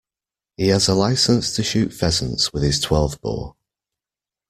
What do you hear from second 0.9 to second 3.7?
licence to shoot pheasants with his twelve-bore